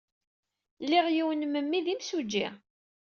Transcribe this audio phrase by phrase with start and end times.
[0.89, 2.47] Liɣ yiwen n memmi d imsujji.